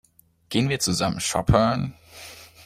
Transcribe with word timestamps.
Gehen 0.49 0.67
wir 0.69 0.79
zusammen 0.79 1.19
shoppen? 1.19 1.93